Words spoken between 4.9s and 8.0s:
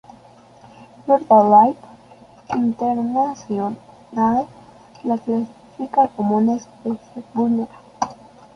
la clasifica como especie vulnerable.